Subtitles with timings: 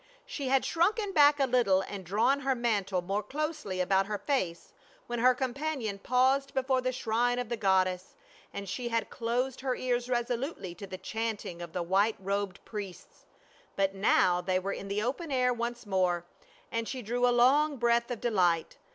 [0.25, 4.73] She had shrunken back a little and drawn her mantle more closely about her face
[5.05, 8.15] when her companion paused before the shrine of the goddess,
[8.51, 13.27] and she had closed her ears resolutely to the chanting of the white robed priests,
[13.75, 16.25] but now they were in the open air once more
[16.71, 18.77] and she drew a long breath of delight.